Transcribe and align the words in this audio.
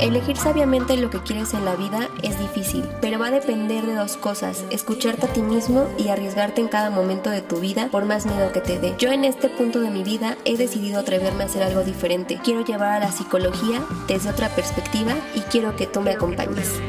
Elegir 0.00 0.38
sabiamente 0.38 0.96
lo 0.96 1.10
que 1.10 1.18
quieres 1.18 1.52
en 1.52 1.66
la 1.66 1.76
vida 1.76 2.08
es 2.22 2.38
difícil, 2.38 2.88
pero 3.02 3.18
va 3.18 3.26
a 3.26 3.30
depender 3.30 3.84
de 3.84 3.94
dos 3.94 4.16
cosas, 4.16 4.64
escucharte 4.70 5.26
a 5.26 5.32
ti 5.32 5.42
mismo 5.42 5.86
y 5.98 6.08
arriesgarte 6.08 6.62
en 6.62 6.68
cada 6.68 6.88
momento 6.88 7.28
de 7.28 7.42
tu 7.42 7.60
vida 7.60 7.88
por 7.90 8.06
más 8.06 8.24
miedo 8.24 8.50
que 8.50 8.62
te 8.62 8.78
dé. 8.78 8.94
Yo 8.98 9.12
en 9.12 9.24
este 9.24 9.50
punto 9.50 9.80
de 9.80 9.90
mi 9.90 10.02
vida 10.02 10.38
he 10.46 10.56
decidido 10.56 11.00
atreverme 11.00 11.42
a 11.42 11.46
hacer 11.46 11.62
algo 11.62 11.82
diferente. 11.82 12.40
Quiero 12.42 12.64
llevar 12.64 12.92
a 12.92 13.00
la 13.00 13.12
psicología 13.12 13.82
desde 14.08 14.30
otra 14.30 14.48
perspectiva 14.48 15.14
y 15.34 15.40
quiero 15.40 15.76
que 15.76 15.86
tú 15.86 16.00
me 16.00 16.12
acompañes. 16.12 16.80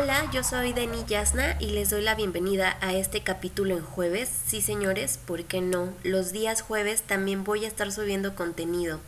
Hola, 0.00 0.30
yo 0.30 0.44
soy 0.44 0.72
Deni 0.72 1.04
Yasna 1.06 1.56
y 1.58 1.70
les 1.70 1.90
doy 1.90 2.02
la 2.02 2.14
bienvenida 2.14 2.78
a 2.80 2.94
este 2.94 3.24
capítulo 3.24 3.76
en 3.76 3.82
jueves. 3.82 4.30
Sí, 4.46 4.62
señores, 4.62 5.18
¿por 5.26 5.42
qué 5.42 5.60
no? 5.60 5.92
Los 6.04 6.30
días 6.30 6.62
jueves 6.62 7.02
también 7.02 7.42
voy 7.42 7.64
a 7.64 7.68
estar 7.68 7.90
subiendo 7.90 8.36
contenido. 8.36 9.00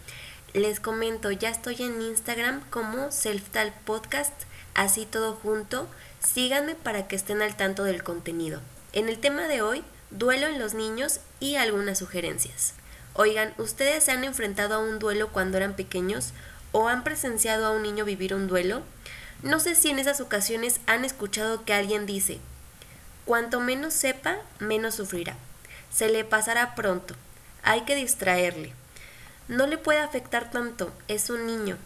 Les 0.52 0.80
comento, 0.80 1.30
ya 1.30 1.48
estoy 1.48 1.76
en 1.80 2.02
Instagram 2.02 2.68
como 2.70 3.12
Selftal 3.12 3.72
Podcast, 3.84 4.32
así 4.74 5.06
todo 5.06 5.34
junto. 5.34 5.86
Síganme 6.18 6.74
para 6.74 7.06
que 7.06 7.14
estén 7.14 7.40
al 7.40 7.56
tanto 7.56 7.84
del 7.84 8.02
contenido. 8.02 8.60
En 8.92 9.08
el 9.08 9.20
tema 9.20 9.46
de 9.46 9.62
hoy, 9.62 9.84
duelo 10.10 10.48
en 10.48 10.58
los 10.58 10.74
niños 10.74 11.20
y 11.38 11.54
algunas 11.54 12.00
sugerencias. 12.00 12.74
Oigan, 13.14 13.54
¿ustedes 13.58 14.02
se 14.02 14.10
han 14.10 14.24
enfrentado 14.24 14.74
a 14.74 14.78
un 14.78 14.98
duelo 14.98 15.28
cuando 15.28 15.56
eran 15.56 15.76
pequeños 15.76 16.32
o 16.72 16.88
han 16.88 17.04
presenciado 17.04 17.66
a 17.66 17.70
un 17.70 17.84
niño 17.84 18.04
vivir 18.04 18.34
un 18.34 18.48
duelo? 18.48 18.82
No 19.42 19.58
sé 19.58 19.74
si 19.74 19.88
en 19.88 19.98
esas 19.98 20.20
ocasiones 20.20 20.80
han 20.86 21.04
escuchado 21.04 21.64
que 21.64 21.72
alguien 21.72 22.04
dice, 22.04 22.40
cuanto 23.24 23.60
menos 23.60 23.94
sepa, 23.94 24.36
menos 24.58 24.96
sufrirá. 24.96 25.34
Se 25.90 26.10
le 26.10 26.24
pasará 26.24 26.74
pronto. 26.74 27.14
Hay 27.62 27.82
que 27.82 27.96
distraerle. 27.96 28.72
No 29.48 29.66
le 29.66 29.78
puede 29.78 30.00
afectar 30.00 30.50
tanto, 30.50 30.92
es 31.08 31.30
un 31.30 31.46
niño. 31.46 31.78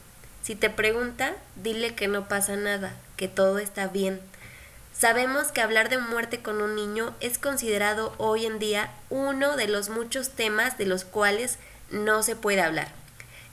Si 0.43 0.57
te 0.57 0.69
pregunta, 0.69 1.35
dile 1.55 1.95
que 1.95 2.09
no 2.09 2.29
pasa 2.29 2.57
nada, 2.57 2.93
que 3.17 3.29
todo 3.29 3.59
está 3.59 3.87
bien. 3.87 4.21
Sabemos 4.93 5.53
que 5.53 5.61
hablar 5.61 5.89
de 5.89 5.99
muerte 5.99 6.43
con 6.43 6.61
un 6.61 6.75
niño 6.75 7.15
es 7.21 7.39
considerado 7.39 8.15
hoy 8.19 8.47
en 8.47 8.59
día 8.59 8.91
uno 9.11 9.57
de 9.57 9.69
los 9.69 9.89
muchos 9.89 10.31
temas 10.31 10.77
de 10.77 10.87
los 10.87 11.05
cuales 11.05 11.59
no 11.91 12.23
se 12.23 12.37
puede 12.37 12.61
hablar. 12.61 13.04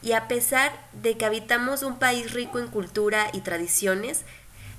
Y 0.02 0.14
a 0.14 0.28
pesar 0.28 0.72
de 0.94 1.18
que 1.18 1.26
habitamos 1.26 1.84
un 1.84 2.00
país 2.00 2.32
rico 2.32 2.60
en 2.60 2.68
cultura 2.68 3.30
y 3.34 3.42
tradiciones, 3.42 4.22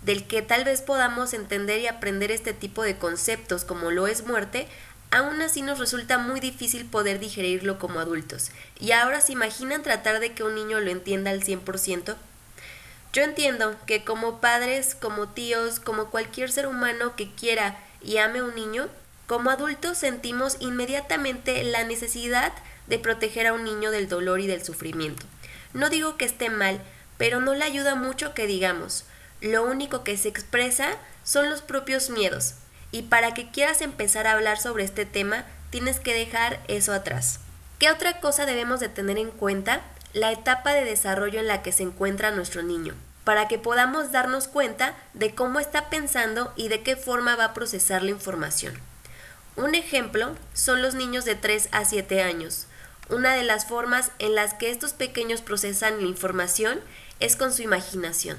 del 0.02 0.26
que 0.26 0.42
tal 0.42 0.64
vez 0.64 0.82
podamos 0.82 1.32
entender 1.32 1.80
y 1.80 1.86
aprender 1.86 2.30
este 2.30 2.52
tipo 2.52 2.82
de 2.82 2.98
conceptos 2.98 3.64
como 3.64 3.90
lo 3.90 4.06
es 4.06 4.26
muerte, 4.26 4.66
aún 5.10 5.40
así 5.42 5.62
nos 5.62 5.78
resulta 5.78 6.18
muy 6.18 6.40
difícil 6.40 6.84
poder 6.86 7.20
digerirlo 7.20 7.78
como 7.78 8.00
adultos. 8.00 8.50
Y 8.80 8.92
ahora 8.92 9.20
se 9.20 9.32
imaginan 9.32 9.82
tratar 9.82 10.18
de 10.18 10.32
que 10.32 10.42
un 10.42 10.54
niño 10.54 10.80
lo 10.80 10.90
entienda 10.90 11.30
al 11.30 11.44
100%. 11.44 12.16
Yo 13.12 13.22
entiendo 13.22 13.76
que 13.86 14.04
como 14.04 14.40
padres, 14.40 14.94
como 14.94 15.28
tíos, 15.28 15.80
como 15.80 16.10
cualquier 16.10 16.50
ser 16.50 16.66
humano 16.66 17.14
que 17.14 17.30
quiera 17.30 17.78
y 18.00 18.16
ame 18.16 18.38
a 18.38 18.44
un 18.44 18.54
niño, 18.54 18.88
como 19.26 19.50
adultos 19.50 19.98
sentimos 19.98 20.56
inmediatamente 20.60 21.62
la 21.62 21.84
necesidad 21.84 22.52
de 22.86 22.98
proteger 22.98 23.46
a 23.46 23.52
un 23.52 23.64
niño 23.64 23.90
del 23.90 24.08
dolor 24.08 24.40
y 24.40 24.46
del 24.46 24.64
sufrimiento. 24.64 25.26
No 25.74 25.90
digo 25.90 26.16
que 26.16 26.24
esté 26.24 26.50
mal, 26.50 26.80
pero 27.18 27.40
no 27.40 27.54
le 27.54 27.64
ayuda 27.64 27.94
mucho 27.94 28.34
que 28.34 28.46
digamos. 28.46 29.04
Lo 29.40 29.64
único 29.64 30.04
que 30.04 30.16
se 30.16 30.28
expresa 30.28 30.96
son 31.24 31.50
los 31.50 31.62
propios 31.62 32.10
miedos. 32.10 32.54
Y 32.90 33.02
para 33.02 33.34
que 33.34 33.50
quieras 33.50 33.80
empezar 33.80 34.26
a 34.26 34.32
hablar 34.32 34.58
sobre 34.58 34.84
este 34.84 35.06
tema, 35.06 35.44
tienes 35.70 36.00
que 36.00 36.14
dejar 36.14 36.60
eso 36.68 36.92
atrás. 36.92 37.40
¿Qué 37.78 37.90
otra 37.90 38.20
cosa 38.20 38.46
debemos 38.46 38.80
de 38.80 38.88
tener 38.88 39.18
en 39.18 39.30
cuenta? 39.30 39.80
La 40.12 40.30
etapa 40.30 40.74
de 40.74 40.84
desarrollo 40.84 41.40
en 41.40 41.48
la 41.48 41.62
que 41.62 41.72
se 41.72 41.82
encuentra 41.82 42.30
nuestro 42.30 42.62
niño, 42.62 42.94
para 43.24 43.48
que 43.48 43.58
podamos 43.58 44.12
darnos 44.12 44.46
cuenta 44.46 44.94
de 45.14 45.34
cómo 45.34 45.58
está 45.58 45.88
pensando 45.88 46.52
y 46.54 46.68
de 46.68 46.82
qué 46.82 46.96
forma 46.96 47.34
va 47.34 47.46
a 47.46 47.54
procesar 47.54 48.02
la 48.02 48.10
información. 48.10 48.78
Un 49.56 49.74
ejemplo 49.74 50.36
son 50.52 50.82
los 50.82 50.94
niños 50.94 51.24
de 51.24 51.34
3 51.34 51.70
a 51.72 51.84
7 51.84 52.22
años. 52.22 52.66
Una 53.12 53.34
de 53.34 53.42
las 53.42 53.66
formas 53.66 54.10
en 54.18 54.34
las 54.34 54.54
que 54.54 54.70
estos 54.70 54.94
pequeños 54.94 55.42
procesan 55.42 56.00
la 56.00 56.06
información 56.06 56.80
es 57.20 57.36
con 57.36 57.52
su 57.52 57.60
imaginación. 57.60 58.38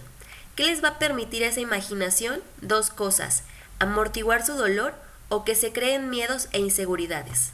¿Qué 0.55 0.65
les 0.65 0.83
va 0.83 0.87
a 0.89 0.99
permitir 0.99 1.43
esa 1.43 1.59
imaginación? 1.59 2.41
Dos 2.61 2.89
cosas, 2.89 3.43
amortiguar 3.77 4.43
su 4.43 4.53
dolor 4.53 4.95
o 5.29 5.45
que 5.45 5.53
se 5.53 5.71
creen 5.73 6.09
miedos 6.09 6.47
e 6.53 6.59
inseguridades. 6.59 7.51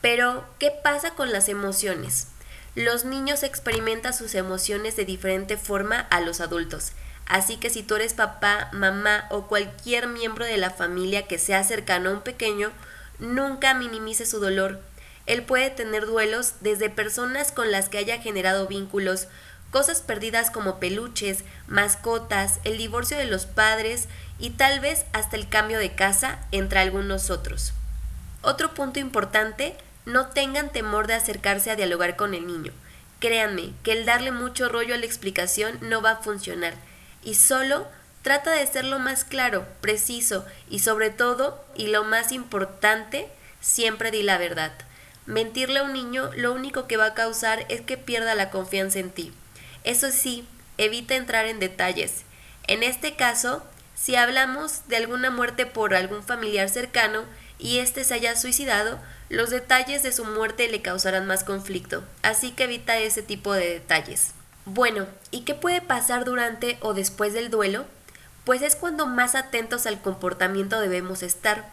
Pero, 0.00 0.46
¿qué 0.58 0.72
pasa 0.82 1.10
con 1.10 1.32
las 1.32 1.50
emociones? 1.50 2.28
Los 2.74 3.04
niños 3.04 3.42
experimentan 3.42 4.14
sus 4.14 4.34
emociones 4.34 4.96
de 4.96 5.04
diferente 5.04 5.58
forma 5.58 6.00
a 6.00 6.22
los 6.22 6.40
adultos. 6.40 6.92
Así 7.26 7.58
que 7.58 7.68
si 7.68 7.82
tú 7.82 7.96
eres 7.96 8.14
papá, 8.14 8.70
mamá 8.72 9.26
o 9.28 9.48
cualquier 9.48 10.06
miembro 10.08 10.46
de 10.46 10.56
la 10.56 10.70
familia 10.70 11.28
que 11.28 11.38
sea 11.38 11.62
cercano 11.62 12.08
a 12.08 12.14
un 12.14 12.22
pequeño, 12.22 12.72
nunca 13.18 13.74
minimice 13.74 14.24
su 14.24 14.40
dolor 14.40 14.80
él 15.26 15.42
puede 15.42 15.70
tener 15.70 16.06
duelos 16.06 16.54
desde 16.60 16.90
personas 16.90 17.52
con 17.52 17.70
las 17.70 17.88
que 17.88 17.98
haya 17.98 18.18
generado 18.18 18.66
vínculos, 18.66 19.28
cosas 19.70 20.00
perdidas 20.00 20.50
como 20.50 20.78
peluches, 20.80 21.44
mascotas, 21.66 22.58
el 22.64 22.76
divorcio 22.76 23.16
de 23.16 23.24
los 23.24 23.46
padres 23.46 24.08
y 24.38 24.50
tal 24.50 24.80
vez 24.80 25.06
hasta 25.12 25.36
el 25.36 25.48
cambio 25.48 25.78
de 25.78 25.94
casa, 25.94 26.38
entre 26.50 26.80
algunos 26.80 27.30
otros. 27.30 27.72
Otro 28.42 28.74
punto 28.74 28.98
importante, 28.98 29.76
no 30.04 30.26
tengan 30.26 30.70
temor 30.70 31.06
de 31.06 31.14
acercarse 31.14 31.70
a 31.70 31.76
dialogar 31.76 32.16
con 32.16 32.34
el 32.34 32.46
niño. 32.46 32.72
Créanme 33.20 33.72
que 33.84 33.92
el 33.92 34.04
darle 34.04 34.32
mucho 34.32 34.68
rollo 34.68 34.94
a 34.94 34.98
la 34.98 35.06
explicación 35.06 35.78
no 35.80 36.02
va 36.02 36.10
a 36.12 36.16
funcionar 36.16 36.74
y 37.22 37.36
solo 37.36 37.86
trata 38.22 38.50
de 38.50 38.66
ser 38.66 38.84
lo 38.84 38.98
más 38.98 39.24
claro, 39.24 39.64
preciso 39.80 40.44
y 40.68 40.80
sobre 40.80 41.10
todo, 41.10 41.64
y 41.76 41.86
lo 41.86 42.02
más 42.02 42.32
importante, 42.32 43.28
siempre 43.60 44.10
di 44.10 44.22
la 44.24 44.38
verdad. 44.38 44.72
Mentirle 45.26 45.80
a 45.80 45.84
un 45.84 45.92
niño 45.92 46.30
lo 46.36 46.52
único 46.52 46.86
que 46.86 46.96
va 46.96 47.06
a 47.06 47.14
causar 47.14 47.64
es 47.68 47.80
que 47.80 47.96
pierda 47.96 48.34
la 48.34 48.50
confianza 48.50 48.98
en 48.98 49.10
ti. 49.10 49.32
Eso 49.84 50.10
sí, 50.10 50.46
evita 50.78 51.14
entrar 51.14 51.46
en 51.46 51.60
detalles. 51.60 52.22
En 52.66 52.82
este 52.82 53.14
caso, 53.14 53.62
si 53.94 54.16
hablamos 54.16 54.88
de 54.88 54.96
alguna 54.96 55.30
muerte 55.30 55.66
por 55.66 55.94
algún 55.94 56.22
familiar 56.22 56.68
cercano 56.68 57.24
y 57.58 57.78
éste 57.78 58.04
se 58.04 58.14
haya 58.14 58.34
suicidado, 58.36 58.98
los 59.28 59.50
detalles 59.50 60.02
de 60.02 60.12
su 60.12 60.24
muerte 60.24 60.68
le 60.68 60.82
causarán 60.82 61.26
más 61.26 61.44
conflicto, 61.44 62.02
así 62.22 62.50
que 62.50 62.64
evita 62.64 62.98
ese 62.98 63.22
tipo 63.22 63.52
de 63.52 63.68
detalles. 63.68 64.32
Bueno, 64.64 65.06
¿y 65.30 65.42
qué 65.42 65.54
puede 65.54 65.80
pasar 65.80 66.24
durante 66.24 66.78
o 66.80 66.94
después 66.94 67.32
del 67.32 67.50
duelo? 67.50 67.84
Pues 68.44 68.62
es 68.62 68.76
cuando 68.76 69.06
más 69.06 69.34
atentos 69.34 69.86
al 69.86 70.00
comportamiento 70.00 70.80
debemos 70.80 71.22
estar 71.22 71.72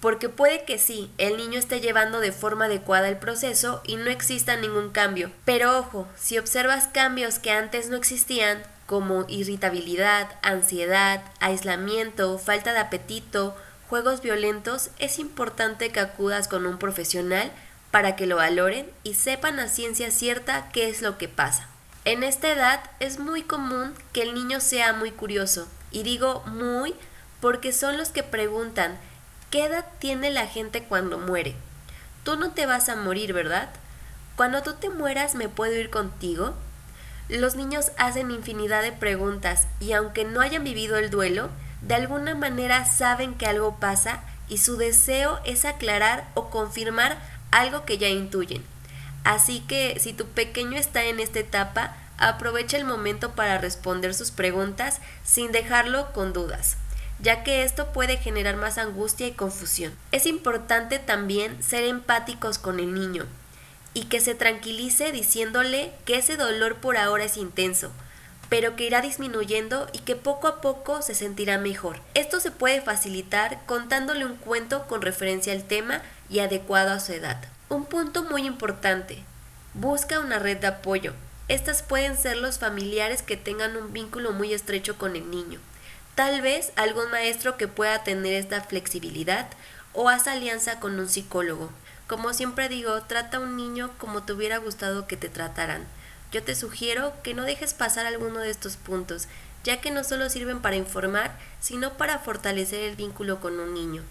porque 0.00 0.28
puede 0.28 0.64
que 0.64 0.78
sí, 0.78 1.10
el 1.18 1.36
niño 1.36 1.58
esté 1.58 1.80
llevando 1.80 2.20
de 2.20 2.32
forma 2.32 2.66
adecuada 2.66 3.08
el 3.08 3.16
proceso 3.16 3.82
y 3.84 3.96
no 3.96 4.10
exista 4.10 4.56
ningún 4.56 4.90
cambio. 4.90 5.30
Pero 5.44 5.78
ojo, 5.78 6.06
si 6.16 6.38
observas 6.38 6.88
cambios 6.88 7.38
que 7.38 7.50
antes 7.50 7.88
no 7.88 7.96
existían, 7.96 8.62
como 8.86 9.24
irritabilidad, 9.28 10.28
ansiedad, 10.42 11.22
aislamiento, 11.40 12.38
falta 12.38 12.72
de 12.72 12.78
apetito, 12.78 13.56
juegos 13.88 14.20
violentos, 14.20 14.90
es 14.98 15.18
importante 15.18 15.90
que 15.90 16.00
acudas 16.00 16.46
con 16.46 16.66
un 16.66 16.78
profesional 16.78 17.50
para 17.90 18.14
que 18.14 18.26
lo 18.26 18.36
valoren 18.36 18.90
y 19.02 19.14
sepan 19.14 19.58
a 19.58 19.68
ciencia 19.68 20.10
cierta 20.10 20.68
qué 20.72 20.88
es 20.88 21.02
lo 21.02 21.18
que 21.18 21.28
pasa. 21.28 21.68
En 22.04 22.22
esta 22.22 22.52
edad 22.52 22.80
es 23.00 23.18
muy 23.18 23.42
común 23.42 23.94
que 24.12 24.22
el 24.22 24.34
niño 24.34 24.60
sea 24.60 24.92
muy 24.92 25.10
curioso, 25.10 25.66
y 25.90 26.02
digo 26.02 26.42
muy 26.46 26.94
porque 27.40 27.72
son 27.72 27.96
los 27.96 28.10
que 28.10 28.22
preguntan 28.22 28.98
¿Qué 29.50 29.64
edad 29.64 29.84
tiene 30.00 30.32
la 30.32 30.48
gente 30.48 30.82
cuando 30.82 31.18
muere? 31.18 31.54
Tú 32.24 32.36
no 32.36 32.50
te 32.50 32.66
vas 32.66 32.88
a 32.88 32.96
morir, 32.96 33.32
¿verdad? 33.32 33.68
Cuando 34.34 34.64
tú 34.64 34.74
te 34.74 34.90
mueras, 34.90 35.36
¿me 35.36 35.48
puedo 35.48 35.72
ir 35.72 35.88
contigo? 35.88 36.54
Los 37.28 37.54
niños 37.54 37.92
hacen 37.96 38.32
infinidad 38.32 38.82
de 38.82 38.90
preguntas 38.90 39.68
y 39.78 39.92
aunque 39.92 40.24
no 40.24 40.40
hayan 40.40 40.64
vivido 40.64 40.96
el 40.96 41.10
duelo, 41.10 41.48
de 41.80 41.94
alguna 41.94 42.34
manera 42.34 42.84
saben 42.86 43.34
que 43.34 43.46
algo 43.46 43.76
pasa 43.76 44.24
y 44.48 44.58
su 44.58 44.76
deseo 44.78 45.38
es 45.44 45.64
aclarar 45.64 46.26
o 46.34 46.50
confirmar 46.50 47.16
algo 47.52 47.84
que 47.84 47.98
ya 47.98 48.08
intuyen. 48.08 48.64
Así 49.22 49.60
que 49.60 50.00
si 50.00 50.12
tu 50.12 50.26
pequeño 50.26 50.76
está 50.76 51.04
en 51.04 51.20
esta 51.20 51.38
etapa, 51.38 51.94
aprovecha 52.18 52.78
el 52.78 52.84
momento 52.84 53.36
para 53.36 53.58
responder 53.58 54.12
sus 54.12 54.32
preguntas 54.32 55.00
sin 55.22 55.52
dejarlo 55.52 56.12
con 56.12 56.32
dudas 56.32 56.78
ya 57.18 57.42
que 57.42 57.62
esto 57.62 57.92
puede 57.92 58.16
generar 58.16 58.56
más 58.56 58.78
angustia 58.78 59.26
y 59.26 59.32
confusión. 59.32 59.94
Es 60.12 60.26
importante 60.26 60.98
también 60.98 61.62
ser 61.62 61.84
empáticos 61.84 62.58
con 62.58 62.80
el 62.80 62.94
niño 62.94 63.26
y 63.94 64.04
que 64.04 64.20
se 64.20 64.34
tranquilice 64.34 65.12
diciéndole 65.12 65.92
que 66.04 66.18
ese 66.18 66.36
dolor 66.36 66.76
por 66.76 66.98
ahora 66.98 67.24
es 67.24 67.36
intenso, 67.36 67.90
pero 68.48 68.76
que 68.76 68.84
irá 68.84 69.00
disminuyendo 69.00 69.88
y 69.92 70.00
que 70.00 70.16
poco 70.16 70.48
a 70.48 70.60
poco 70.60 71.00
se 71.02 71.14
sentirá 71.14 71.58
mejor. 71.58 72.00
Esto 72.14 72.38
se 72.38 72.50
puede 72.50 72.82
facilitar 72.82 73.60
contándole 73.66 74.26
un 74.26 74.36
cuento 74.36 74.86
con 74.86 75.02
referencia 75.02 75.52
al 75.52 75.64
tema 75.64 76.02
y 76.28 76.40
adecuado 76.40 76.92
a 76.92 77.00
su 77.00 77.12
edad. 77.12 77.42
Un 77.68 77.86
punto 77.86 78.22
muy 78.24 78.46
importante. 78.46 79.24
Busca 79.74 80.20
una 80.20 80.38
red 80.38 80.58
de 80.58 80.68
apoyo. 80.68 81.14
Estas 81.48 81.82
pueden 81.82 82.16
ser 82.16 82.36
los 82.36 82.58
familiares 82.58 83.22
que 83.22 83.36
tengan 83.36 83.76
un 83.76 83.92
vínculo 83.92 84.32
muy 84.32 84.52
estrecho 84.52 84.98
con 84.98 85.16
el 85.16 85.30
niño. 85.30 85.58
Tal 86.16 86.40
vez 86.40 86.72
algún 86.76 87.10
maestro 87.10 87.58
que 87.58 87.68
pueda 87.68 88.02
tener 88.02 88.32
esta 88.32 88.62
flexibilidad 88.62 89.48
o 89.92 90.08
haz 90.08 90.26
alianza 90.26 90.80
con 90.80 90.98
un 90.98 91.10
psicólogo. 91.10 91.70
Como 92.06 92.32
siempre 92.32 92.70
digo, 92.70 93.02
trata 93.02 93.36
a 93.36 93.40
un 93.40 93.54
niño 93.54 93.90
como 93.98 94.22
te 94.22 94.32
hubiera 94.32 94.56
gustado 94.56 95.06
que 95.06 95.18
te 95.18 95.28
trataran. 95.28 95.84
Yo 96.32 96.42
te 96.42 96.54
sugiero 96.54 97.12
que 97.22 97.34
no 97.34 97.42
dejes 97.42 97.74
pasar 97.74 98.06
alguno 98.06 98.38
de 98.38 98.48
estos 98.48 98.78
puntos, 98.78 99.28
ya 99.62 99.82
que 99.82 99.90
no 99.90 100.04
solo 100.04 100.30
sirven 100.30 100.62
para 100.62 100.76
informar, 100.76 101.38
sino 101.60 101.98
para 101.98 102.18
fortalecer 102.18 102.80
el 102.84 102.96
vínculo 102.96 103.38
con 103.38 103.60
un 103.60 103.74
niño. 103.74 104.02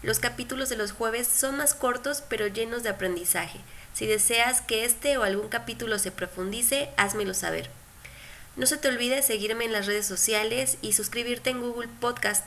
Los 0.00 0.20
capítulos 0.20 0.68
de 0.68 0.76
los 0.76 0.92
jueves 0.92 1.26
son 1.26 1.56
más 1.56 1.74
cortos 1.74 2.22
pero 2.28 2.46
llenos 2.46 2.84
de 2.84 2.90
aprendizaje. 2.90 3.58
Si 3.94 4.06
deseas 4.06 4.60
que 4.60 4.84
este 4.84 5.18
o 5.18 5.24
algún 5.24 5.48
capítulo 5.48 5.98
se 5.98 6.12
profundice, 6.12 6.90
házmelo 6.96 7.34
saber. 7.34 7.68
No 8.58 8.66
se 8.66 8.76
te 8.76 8.88
olvide 8.88 9.22
seguirme 9.22 9.64
en 9.64 9.72
las 9.72 9.86
redes 9.86 10.04
sociales 10.04 10.78
y 10.82 10.92
suscribirte 10.92 11.50
en 11.50 11.60
Google 11.60 11.88
Podcast. 12.00 12.44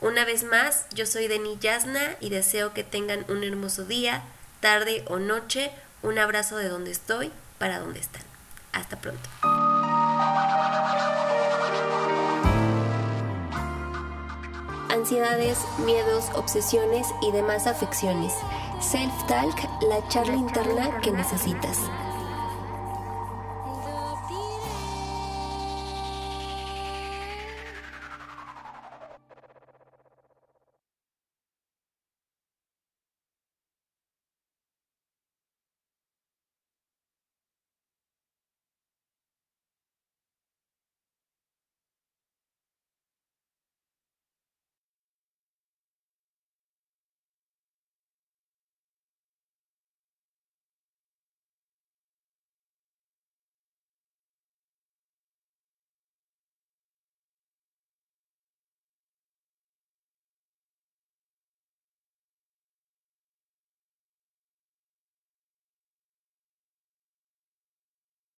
Una 0.00 0.24
vez 0.24 0.44
más, 0.44 0.86
yo 0.94 1.04
soy 1.04 1.26
Denis 1.26 1.58
Yasna 1.58 2.14
y 2.20 2.30
deseo 2.30 2.72
que 2.72 2.84
tengan 2.84 3.26
un 3.28 3.42
hermoso 3.42 3.84
día, 3.84 4.22
tarde 4.60 5.04
o 5.08 5.18
noche. 5.18 5.72
Un 6.00 6.16
abrazo 6.20 6.56
de 6.56 6.68
donde 6.68 6.92
estoy 6.92 7.32
para 7.58 7.80
donde 7.80 7.98
están. 7.98 8.22
Hasta 8.72 9.00
pronto. 9.00 9.28
Ansiedades, 14.90 15.58
miedos, 15.84 16.26
obsesiones 16.34 17.08
y 17.20 17.32
demás 17.32 17.66
afecciones. 17.66 18.32
Self-Talk, 18.80 19.82
la 19.88 20.06
charla 20.06 20.36
interna 20.36 21.00
que 21.00 21.10
necesitas. 21.10 21.78